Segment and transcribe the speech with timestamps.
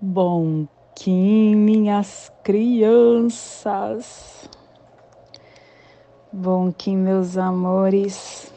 [0.00, 4.08] Bom Kim, minhas crianças.
[6.32, 8.52] Bom Kim, meus amores.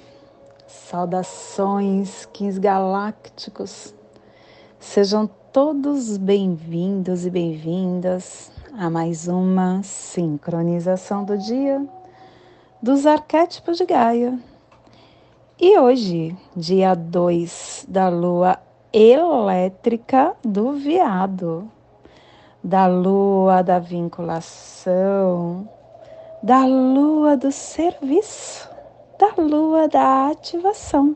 [0.67, 3.91] Saudações, Kins galácticos.
[4.79, 11.83] Sejam todos bem-vindos e bem-vindas a mais uma sincronização do dia
[12.83, 14.39] dos arquétipos de Gaia.
[15.59, 18.59] E hoje, dia 2 da lua
[18.93, 21.71] elétrica do veado,
[22.61, 25.67] da lua da vinculação,
[26.43, 28.69] da lua do serviço,
[29.17, 31.15] da lua da ativação,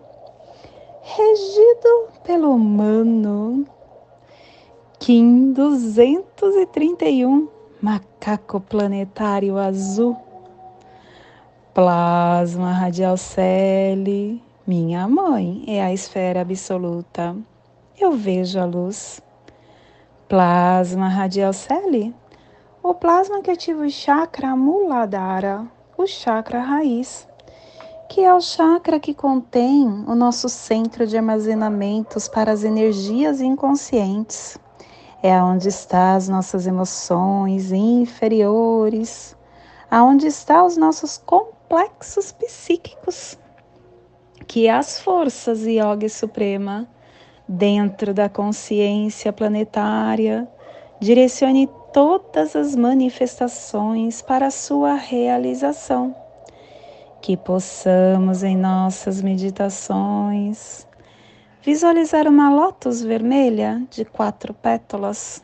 [1.02, 3.68] regido pelo humano.
[4.98, 7.50] Kim 231,
[7.82, 10.16] macaco planetário azul,
[11.74, 17.36] plasma radial Celi, minha mãe é a esfera absoluta
[18.00, 19.22] eu vejo a luz.
[20.28, 22.14] Plasma radial Celi,
[22.84, 25.66] o plasma que ativa o chakra Muladhara,
[25.98, 27.28] o chakra raiz,
[28.10, 34.58] que é o chakra que contém o nosso centro de armazenamentos para as energias inconscientes.
[35.24, 39.36] É onde estão as nossas emoções inferiores,
[39.90, 43.38] aonde estão os nossos complexos psíquicos,
[44.48, 46.88] que é as forças Yoga Suprema
[47.48, 50.48] dentro da consciência planetária,
[51.00, 56.16] direcione todas as manifestações para sua realização.
[57.22, 60.88] Que possamos em nossas meditações
[61.62, 65.44] visualizar uma lótus vermelha de quatro pétalas.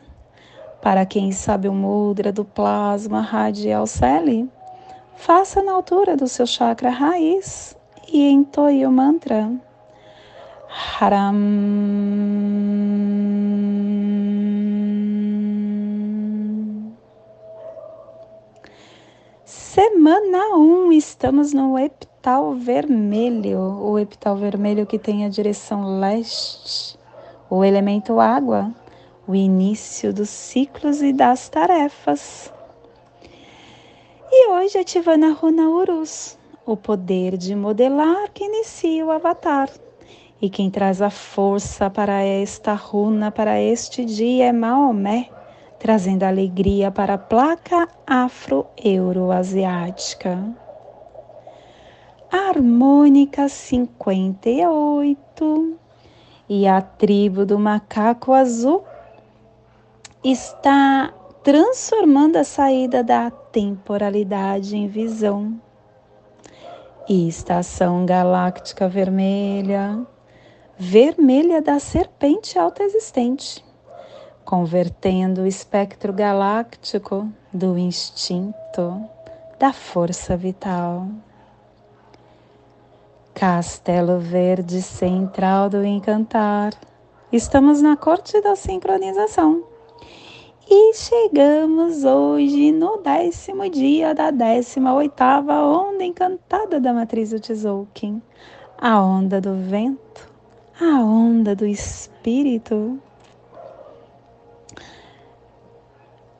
[0.80, 4.48] Para quem sabe o mudra do plasma radial Celi,
[5.16, 7.76] faça na altura do seu chakra raiz
[8.12, 9.50] e entoie o mantra.
[10.74, 11.34] Haram.
[19.44, 26.98] Semana 1, um, estamos no epital vermelho, o epital vermelho que tem a direção leste,
[27.50, 28.72] o elemento água,
[29.28, 32.50] o início dos ciclos e das tarefas.
[34.30, 39.68] E hoje ativando a runa Urus, o poder de modelar que inicia o avatar.
[40.42, 45.30] E quem traz a força para esta runa, para este dia, é Maomé,
[45.78, 50.52] trazendo alegria para a placa afro-euroasiática.
[52.28, 55.78] Harmônica 58
[56.48, 58.82] e a tribo do macaco azul
[60.24, 61.14] está
[61.44, 65.54] transformando a saída da temporalidade em visão.
[67.08, 70.04] E estação galáctica vermelha
[70.78, 73.64] vermelha da serpente alta existente,
[74.44, 79.04] convertendo o espectro galáctico do instinto,
[79.58, 81.06] da força vital.
[83.34, 86.72] Castelo Verde Central do Encantar.
[87.32, 89.64] Estamos na corte da sincronização.
[90.68, 98.22] E chegamos hoje no décimo dia da décima oitava onda encantada da matriz do Tzolk'in,
[98.78, 100.31] a onda do vento
[100.82, 102.98] a onda do espírito.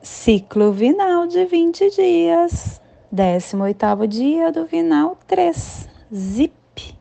[0.01, 6.99] Ciclo vinal de 20 dias, 18 dia do vinal 3, ZIP,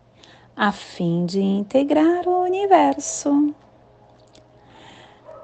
[0.55, 3.53] a fim de integrar o universo.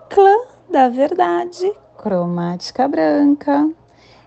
[0.08, 0.36] Clã
[0.70, 3.68] da verdade, cromática branca.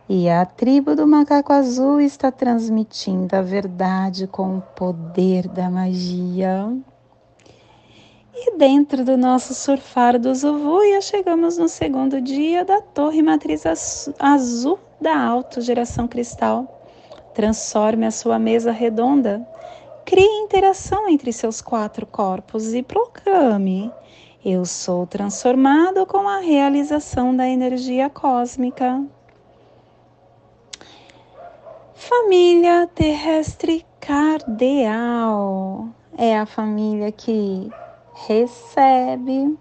[0.10, 6.70] E a tribo do macaco azul está transmitindo a verdade com o poder da magia.
[8.34, 13.66] E dentro do nosso surfar do Zuvuia, chegamos no segundo dia da torre matriz
[14.18, 16.82] azul da autogeração cristal.
[17.34, 19.46] Transforme a sua mesa redonda,
[20.06, 23.92] crie interação entre seus quatro corpos e proclame:
[24.44, 29.04] Eu sou transformado com a realização da energia cósmica.
[31.94, 37.70] Família terrestre cardeal é a família que
[38.28, 39.58] recebe,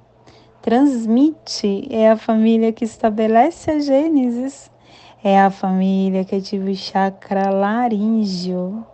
[0.60, 4.70] transmite, é a família que estabelece a Gênesis,
[5.24, 8.84] é a família que ativa o chakra laríngeo.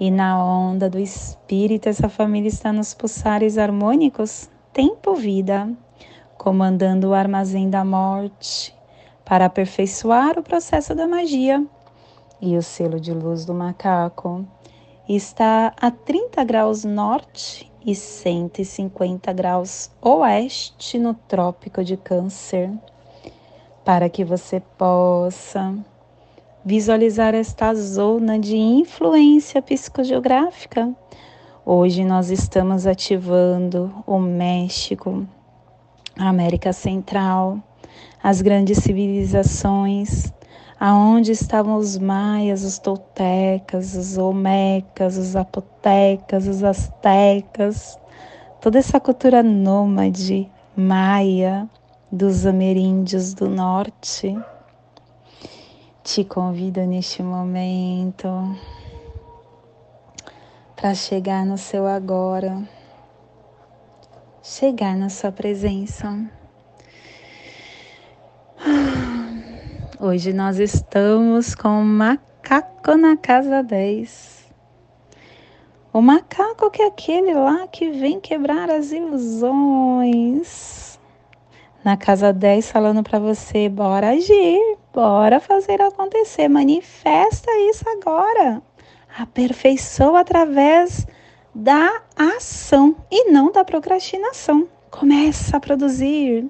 [0.00, 5.70] E na onda do espírito, essa família está nos pulsares harmônicos, tempo-vida,
[6.36, 8.74] comandando o armazém da morte
[9.24, 11.64] para aperfeiçoar o processo da magia.
[12.40, 14.44] E o selo de luz do macaco
[15.08, 22.70] está a 30 graus norte e 150 graus oeste no Trópico de Câncer,
[23.84, 25.74] para que você possa
[26.64, 30.94] visualizar esta zona de influência psicogeográfica.
[31.64, 35.26] Hoje nós estamos ativando o México,
[36.18, 37.58] a América Central,
[38.22, 40.32] as grandes civilizações,
[40.86, 47.98] aonde estavam os maias, os toltecas, os olmecas, os apotecas, os astecas,
[48.60, 50.46] toda essa cultura nômade
[50.76, 51.66] maia
[52.12, 54.38] dos ameríndios do norte.
[56.02, 58.28] Te convido neste momento
[60.76, 62.62] para chegar no seu agora,
[64.42, 66.30] chegar na sua presença.
[70.06, 74.52] Hoje nós estamos com o macaco na casa 10.
[75.94, 79.40] O macaco que é aquele lá que vem quebrar as ilusões.
[81.82, 88.60] Na casa 10 falando para você, bora agir, bora fazer acontecer, manifesta isso agora.
[89.18, 91.06] Aperfeiçoa através
[91.54, 94.68] da ação e não da procrastinação.
[94.90, 96.46] Começa a produzir,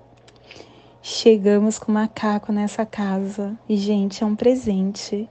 [1.07, 5.29] Chegamos com o macaco nessa casa e, gente, é um presente.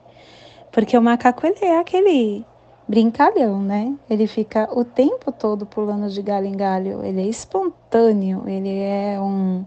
[0.70, 2.46] Porque o macaco, ele é aquele
[2.86, 3.92] brincalhão, né?
[4.08, 7.04] Ele fica o tempo todo pulando de galho em galho.
[7.04, 9.66] Ele é espontâneo, ele é um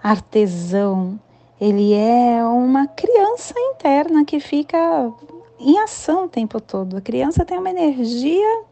[0.00, 1.18] artesão,
[1.60, 5.12] ele é uma criança interna que fica
[5.58, 6.98] em ação o tempo todo.
[6.98, 8.62] A criança tem uma energia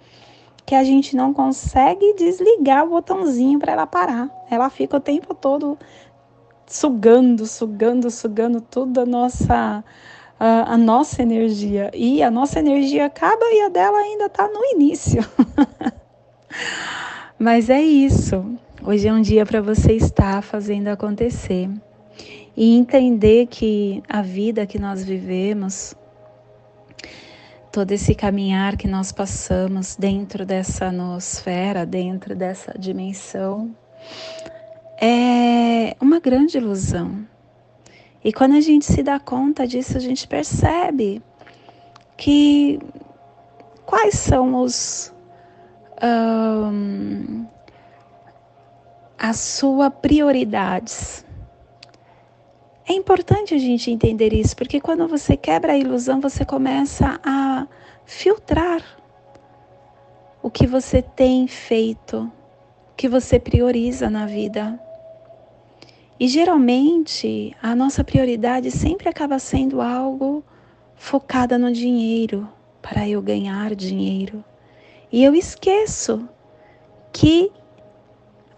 [0.64, 4.30] que a gente não consegue desligar o botãozinho para ela parar.
[4.48, 5.76] Ela fica o tempo todo
[6.66, 9.84] sugando, sugando, sugando toda a nossa
[10.38, 14.62] a, a, nossa energia e a nossa energia acaba e a dela ainda está no
[14.64, 15.24] início.
[17.38, 18.44] Mas é isso.
[18.82, 21.70] Hoje é um dia para você estar fazendo acontecer
[22.56, 25.94] e entender que a vida que nós vivemos,
[27.72, 33.74] todo esse caminhar que nós passamos dentro dessa nosfera, dentro dessa dimensão,
[35.00, 37.26] é uma grande ilusão.
[38.24, 41.22] E quando a gente se dá conta disso, a gente percebe
[42.16, 42.80] que
[43.84, 45.14] quais são os
[46.02, 47.46] um,
[49.18, 51.24] as suas prioridades.
[52.88, 57.66] É importante a gente entender isso, porque quando você quebra a ilusão, você começa a
[58.04, 58.82] filtrar
[60.42, 62.30] o que você tem feito,
[62.92, 64.80] o que você prioriza na vida.
[66.18, 70.42] E geralmente a nossa prioridade sempre acaba sendo algo
[70.94, 72.48] focada no dinheiro,
[72.80, 74.42] para eu ganhar dinheiro.
[75.12, 76.26] E eu esqueço
[77.12, 77.52] que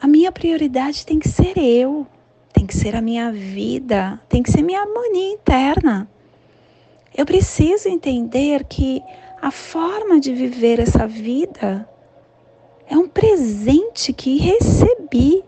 [0.01, 2.07] a minha prioridade tem que ser eu,
[2.53, 6.09] tem que ser a minha vida, tem que ser minha harmonia interna.
[7.17, 9.03] Eu preciso entender que
[9.43, 11.89] a forma de viver essa vida
[12.89, 15.43] é um presente que recebi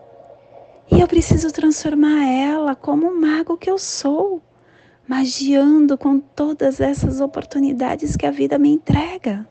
[0.90, 4.42] e eu preciso transformar ela como o mago que eu sou,
[5.06, 9.48] magiando com todas essas oportunidades que a vida me entrega.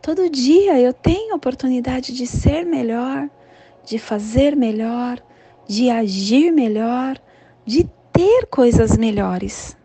[0.00, 3.28] Todo dia eu tenho oportunidade de ser melhor,
[3.84, 5.20] de fazer melhor,
[5.66, 7.20] de agir melhor,
[7.64, 9.76] de ter coisas melhores.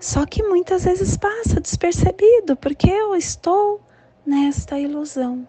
[0.00, 3.80] Só que muitas vezes passa despercebido, porque eu estou
[4.24, 5.46] nesta ilusão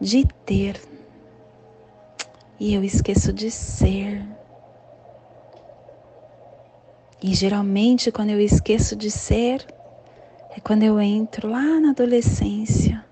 [0.00, 0.80] de ter
[2.58, 4.24] e eu esqueço de ser.
[7.22, 9.66] E geralmente, quando eu esqueço de ser,
[10.56, 13.04] é quando eu entro lá na adolescência,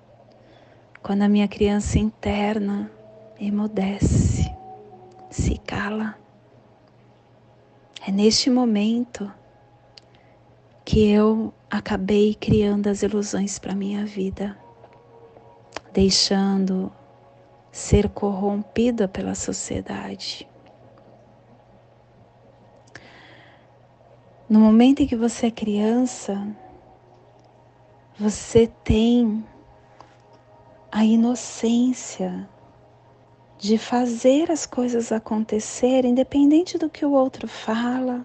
[1.03, 2.91] quando a minha criança interna
[3.39, 4.51] emudece,
[5.31, 6.17] se cala.
[8.07, 9.31] É neste momento
[10.85, 14.57] que eu acabei criando as ilusões para minha vida,
[15.93, 16.93] deixando
[17.77, 20.49] ser corrompida pela sociedade.
[24.49, 26.49] No momento em que você é criança,
[28.19, 29.45] você tem
[30.91, 32.49] a inocência
[33.59, 38.25] de fazer as coisas acontecer, independente do que o outro fala,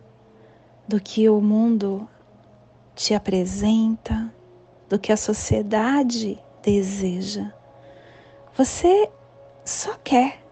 [0.87, 2.07] do que o mundo
[2.95, 4.33] te apresenta,
[4.87, 7.51] do que a sociedade deseja.
[8.55, 9.09] Você
[9.63, 10.43] só quer.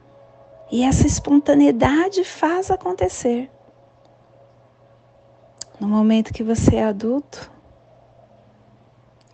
[0.71, 3.49] E essa espontaneidade faz acontecer.
[5.79, 7.49] No momento que você é adulto,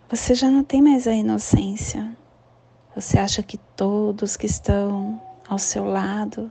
[0.08, 2.16] você já não tem mais a inocência.
[2.94, 6.50] Você acha que todos que estão ao seu lado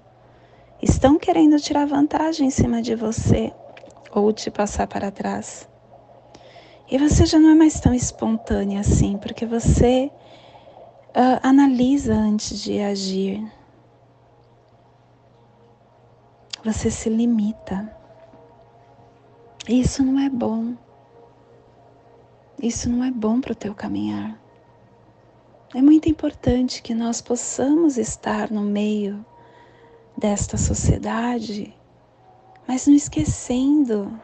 [0.82, 3.51] estão querendo tirar vantagem em cima de você
[4.12, 5.67] ou te passar para trás.
[6.91, 10.12] E você já não é mais tão espontânea assim, porque você
[11.15, 13.50] uh, analisa antes de agir.
[16.63, 17.95] Você se limita.
[19.67, 20.75] Isso não é bom.
[22.62, 24.39] Isso não é bom para o teu caminhar.
[25.74, 29.25] É muito importante que nós possamos estar no meio
[30.17, 31.75] desta sociedade,
[32.67, 34.19] mas não esquecendo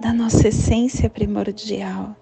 [0.00, 2.16] da nossa essência primordial,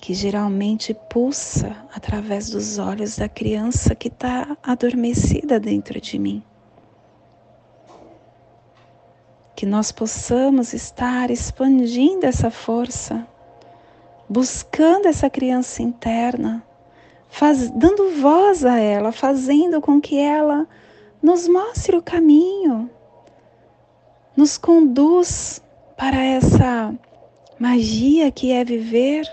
[0.00, 6.42] que geralmente pulsa através dos olhos da criança que está adormecida dentro de mim.
[9.56, 13.26] Que nós possamos estar expandindo essa força,
[14.28, 16.64] buscando essa criança interna,
[17.28, 20.66] faz, dando voz a ela, fazendo com que ela
[21.20, 22.88] nos mostre o caminho,
[24.36, 25.60] nos conduz
[25.96, 26.94] para essa
[27.58, 29.26] magia que é viver.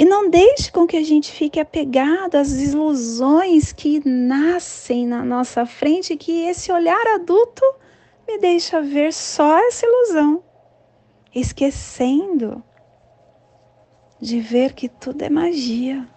[0.00, 5.66] E não deixe com que a gente fique apegado às ilusões que nascem na nossa
[5.66, 7.62] frente, que esse olhar adulto
[8.26, 10.42] me deixa ver só essa ilusão,
[11.34, 12.64] esquecendo
[14.18, 16.08] de ver que tudo é magia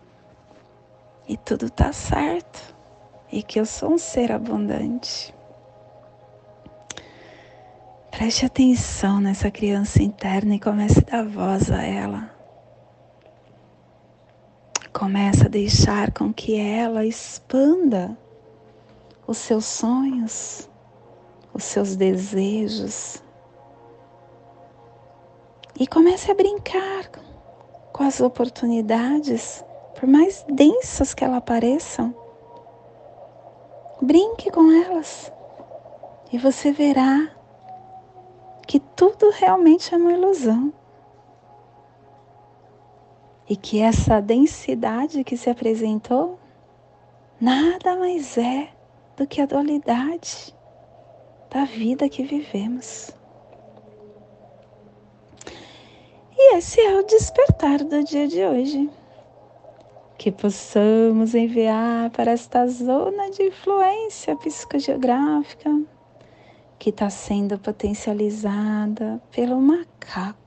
[1.28, 2.74] e tudo está certo
[3.34, 5.36] e que eu sou um ser abundante.
[8.10, 12.33] Preste atenção nessa criança interna e comece a dar voz a ela.
[14.94, 18.18] Comece a deixar com que ela expanda
[19.26, 20.70] os seus sonhos,
[21.54, 23.24] os seus desejos.
[25.80, 27.10] E comece a brincar
[27.92, 29.66] com as oportunidades,
[30.00, 32.24] por mais densas que elas pareçam
[34.04, 35.32] Brinque com elas
[36.30, 37.32] e você verá
[38.68, 40.74] que tudo realmente é uma ilusão.
[43.50, 46.40] E que essa densidade que se apresentou
[47.40, 48.70] nada mais é
[49.18, 50.56] do que a dualidade
[51.50, 53.12] da vida que vivemos.
[56.36, 58.90] E esse é o despertar do dia de hoje
[60.18, 65.70] que possamos enviar para esta zona de influência psicogeográfica
[66.80, 70.40] que está sendo potencializada pelo macaco,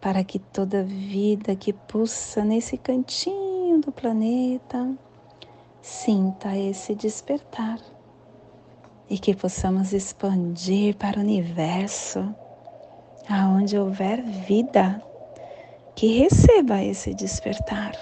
[0.00, 4.94] para que toda vida que pulsa nesse cantinho do planeta
[5.82, 7.78] sinta esse despertar
[9.10, 12.34] e que possamos expandir para o universo,
[13.28, 15.02] aonde houver vida,
[15.94, 17.92] que receba esse despertar.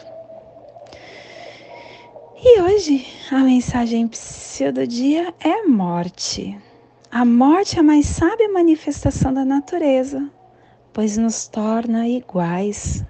[2.38, 4.10] E hoje a mensagem
[4.74, 6.58] do dia é morte.
[7.10, 10.28] A morte é a mais sábia manifestação da natureza,
[10.96, 13.04] pois nos torna iguais.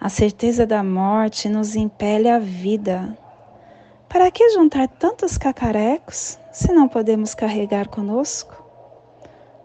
[0.00, 3.14] A certeza da morte nos impele à vida.
[4.08, 8.64] Para que juntar tantos cacarecos se não podemos carregar conosco?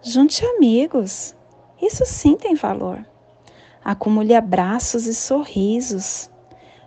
[0.01, 1.33] Junte amigos,
[1.81, 3.07] isso sim tem valor.
[3.85, 6.29] Acumule abraços e sorrisos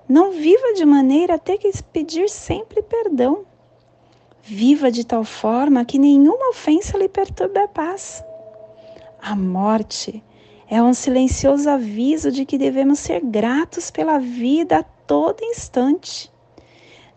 [0.07, 3.47] não viva de maneira a ter que pedir sempre perdão.
[4.43, 8.23] Viva de tal forma que nenhuma ofensa lhe perturbe a paz.
[9.29, 10.23] A morte
[10.71, 16.33] é um silencioso aviso de que devemos ser gratos pela vida a todo instante.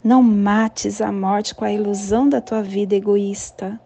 [0.04, 3.80] Não mates a morte com a ilusão da tua vida egoísta.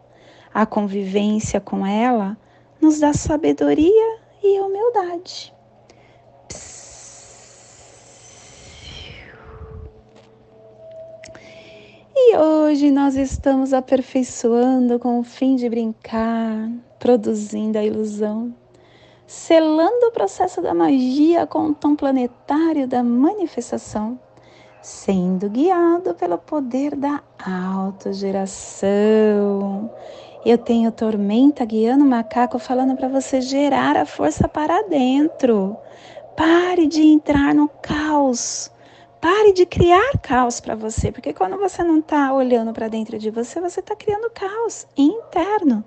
[0.54, 2.38] A convivência com ela
[2.80, 5.54] nos dá sabedoria e humildade.
[12.16, 16.72] E hoje nós estamos aperfeiçoando com o fim de brincar,
[17.04, 18.56] produzindo a ilusão,
[19.28, 24.18] selando o processo da magia com o tom planetário da manifestação,
[24.82, 29.92] sendo guiado pelo poder da autogeração.
[30.46, 35.76] Eu tenho tormenta guiando o macaco falando para você gerar a força para dentro.
[36.38, 38.72] Pare de entrar no caos
[39.24, 43.30] Pare de criar caos para você, porque quando você não está olhando para dentro de
[43.30, 45.82] você, você está criando caos interno.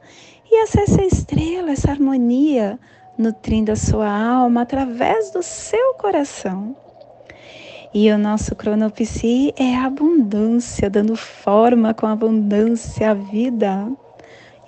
[0.50, 2.79] E essa, essa estrela, essa harmonia
[3.19, 6.76] nutrindo a sua alma através do seu coração.
[7.95, 13.91] E o nosso cronopsi é a abundância, dando forma com abundância à vida.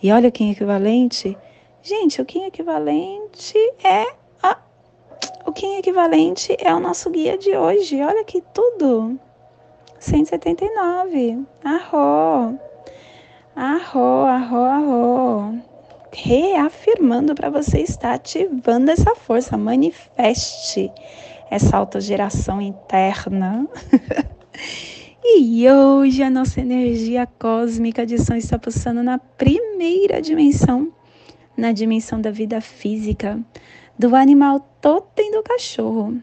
[0.03, 1.37] E olha o Kim equivalente.
[1.83, 4.07] Gente, o Kim equivalente é
[4.43, 4.57] a,
[5.45, 8.01] o Kim equivalente é o nosso guia de hoje.
[8.01, 9.19] Olha que tudo.
[9.99, 11.45] 179.
[11.65, 12.59] Arro.
[13.61, 15.59] Arro, arro, arro.
[16.13, 19.57] Reafirmando para você estar ativando essa força.
[19.57, 20.93] Manifeste
[21.51, 23.67] essa autogeração interna.
[25.25, 30.93] e hoje a nossa energia cósmica de som está pulsando na primeira dimensão,
[31.57, 33.41] na dimensão da vida física,
[33.99, 36.17] do animal totem do cachorro.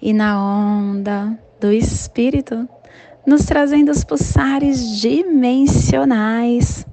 [0.00, 2.68] E na onda do espírito,
[3.26, 6.86] nos trazendo os pulsares dimensionais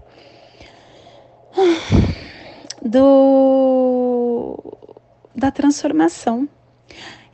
[2.82, 4.58] do
[5.36, 6.48] da transformação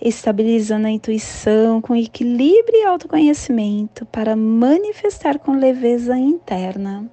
[0.02, 7.10] estabilizando a intuição com equilíbrio e autoconhecimento para manifestar com leveza interna.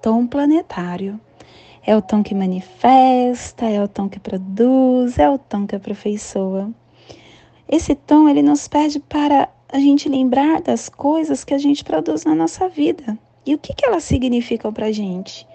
[0.00, 1.20] Tom planetário.
[1.86, 6.70] É o tom que manifesta, é o tom que produz, é o tom que aperfeiçoa.
[7.68, 12.24] Esse tom ele nos pede para a gente lembrar das coisas que a gente produz
[12.24, 13.18] na nossa vida.
[13.44, 15.46] E o que, que elas significam para a gente?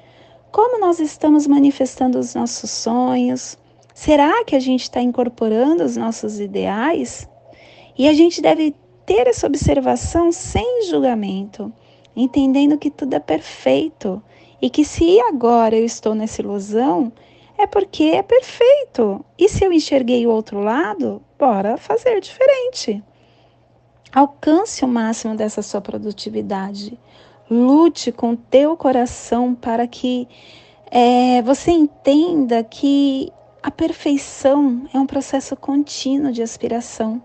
[0.51, 3.57] Como nós estamos manifestando os nossos sonhos,
[4.01, 7.27] Será que a gente está incorporando os nossos ideais?
[7.97, 8.73] E a gente deve
[9.05, 11.69] ter essa observação sem julgamento,
[12.15, 14.23] entendendo que tudo é perfeito
[14.61, 17.11] e que se agora eu estou nessa ilusão,
[17.57, 19.19] é porque é perfeito.
[19.37, 23.03] E se eu enxerguei o outro lado, bora fazer diferente.
[24.13, 26.99] Alcance o máximo dessa sua produtividade.
[27.49, 30.27] Lute com teu coração para que
[30.89, 37.21] é, você entenda que a perfeição é um processo contínuo de aspiração.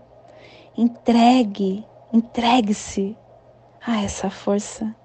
[0.77, 3.17] Entregue, entregue-se
[3.85, 4.95] a essa força.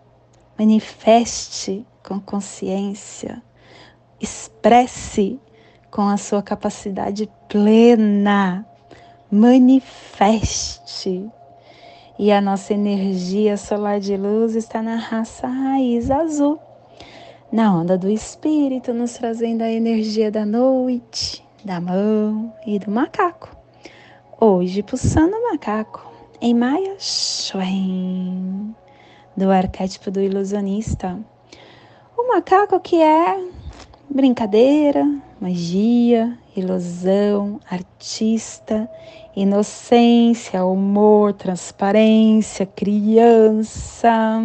[0.59, 3.43] Manifeste com consciência.
[4.21, 5.41] Expresse
[5.91, 8.67] com a sua capacidade plena.
[9.31, 11.31] Manifeste.
[12.23, 16.61] E a nossa energia solar de luz está na raça raiz azul
[17.51, 23.57] na onda do espírito, nos trazendo a energia da noite, da mão e do macaco.
[24.39, 28.77] Hoje, pulsando o macaco em Maia Shuen,
[29.35, 31.19] do arquétipo do ilusionista.
[32.19, 33.43] O macaco que é
[34.11, 38.89] brincadeira, magia, ilusão, artista,
[39.35, 44.43] inocência, humor, transparência, criança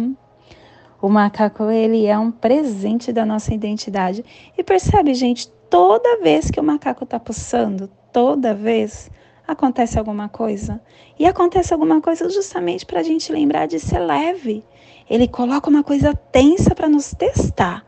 [1.00, 4.24] o macaco ele é um presente da nossa identidade.
[4.56, 9.10] E percebe, gente, toda vez que o macaco está pulsando, toda vez
[9.46, 10.80] acontece alguma coisa.
[11.18, 14.64] E acontece alguma coisa justamente para a gente lembrar de ser leve.
[15.08, 17.84] Ele coloca uma coisa tensa para nos testar.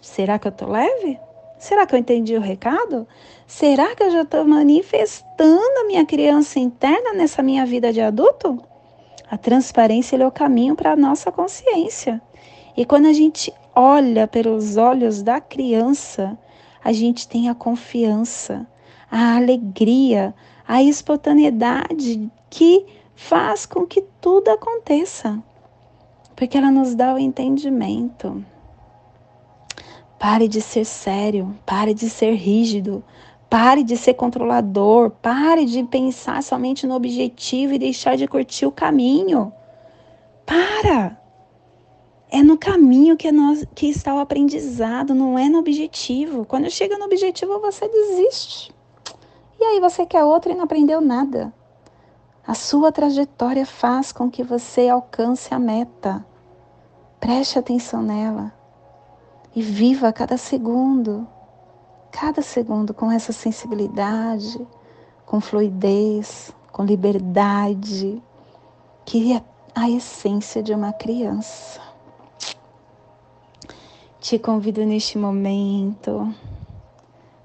[0.00, 1.20] Será que eu estou leve?
[1.58, 3.06] Será que eu entendi o recado?
[3.46, 8.62] Será que eu já estou manifestando a minha criança interna nessa minha vida de adulto?
[9.30, 12.20] A transparência é o caminho para a nossa consciência.
[12.76, 16.38] E quando a gente olha pelos olhos da criança,
[16.84, 18.66] a gente tem a confiança,
[19.10, 20.34] a alegria,
[20.68, 25.42] a espontaneidade que faz com que tudo aconteça.
[26.36, 28.44] Porque ela nos dá o entendimento.
[30.18, 33.04] Pare de ser sério, pare de ser rígido,
[33.50, 38.72] pare de ser controlador, pare de pensar somente no objetivo e deixar de curtir o
[38.72, 39.52] caminho.
[40.46, 41.20] Para!
[42.30, 46.46] É no caminho que, é nós, que está o aprendizado, não é no objetivo.
[46.46, 48.74] Quando chega no objetivo, você desiste.
[49.60, 51.52] E aí você quer outro e não aprendeu nada.
[52.46, 56.24] A sua trajetória faz com que você alcance a meta.
[57.20, 58.55] Preste atenção nela
[59.56, 61.26] e viva cada segundo,
[62.12, 64.60] cada segundo com essa sensibilidade,
[65.24, 68.22] com fluidez, com liberdade,
[69.06, 69.42] que é
[69.74, 71.80] a essência de uma criança.
[74.20, 76.30] Te convido neste momento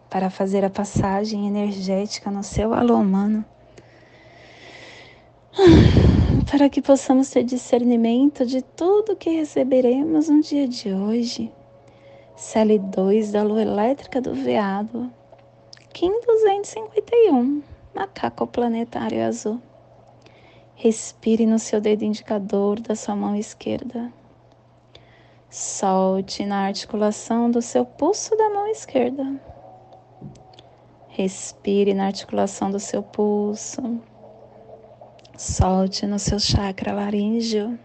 [0.10, 3.46] para fazer a passagem energética no seu alô humano,
[6.52, 11.50] para que possamos ter discernimento de tudo que receberemos no dia de hoje.
[12.42, 15.14] CL2 da lua elétrica do veado,
[15.94, 17.62] Kim 251,
[17.94, 19.62] macaco planetário azul.
[20.74, 24.12] Respire no seu dedo indicador da sua mão esquerda.
[25.52, 29.40] Solte na articulação do seu pulso da mão esquerda.
[31.10, 34.02] Respire na articulação do seu pulso.
[35.38, 37.78] Solte no seu chakra laríngeo.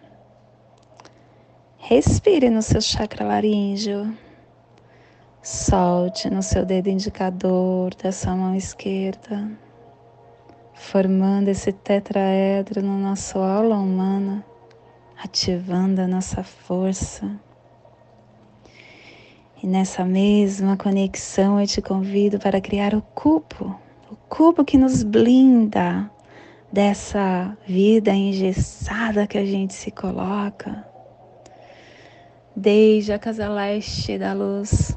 [1.76, 4.16] Respire no seu chakra laríngeo.
[5.48, 9.48] Solte no seu dedo indicador da sua mão esquerda.
[10.74, 14.44] formando esse tetraedro no nosso aula humana,
[15.22, 17.30] ativando a nossa força.
[19.62, 23.80] E nessa mesma conexão eu te convido para criar o cubo,
[24.10, 26.10] o cubo que nos blinda
[26.72, 30.84] dessa vida engessada que a gente se coloca.
[32.56, 34.96] Desde a casa leste da luz,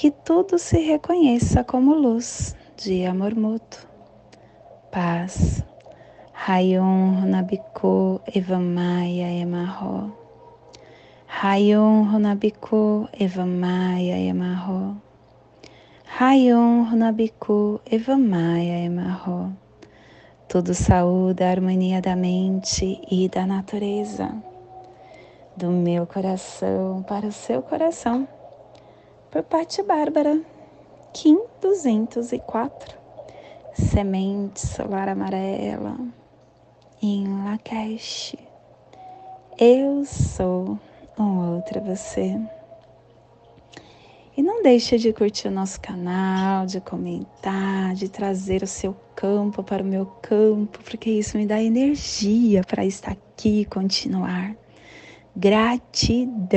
[0.00, 3.86] que tudo se reconheça como luz de amor mútuo,
[4.90, 5.62] paz,
[6.32, 10.10] Rayon Runabiko Evamaya Emarro.
[11.26, 14.96] Rayon Runabiko Evamaya Emarro.
[16.18, 19.52] Rayon Runabiko Evamaya Emarro.
[20.48, 24.34] Tudo saúde a harmonia da mente e da natureza.
[25.54, 28.39] Do meu coração para o seu coração.
[29.30, 30.42] Por Pati Bárbara,
[31.12, 32.98] Kim 204.
[33.74, 35.96] Semente solar amarela
[37.00, 38.34] em Lakesh.
[39.56, 40.76] Eu sou
[41.16, 42.40] um outro você.
[44.36, 49.62] E não deixe de curtir o nosso canal, de comentar, de trazer o seu campo
[49.62, 54.56] para o meu campo, porque isso me dá energia para estar aqui e continuar.
[55.36, 56.50] Gratidão!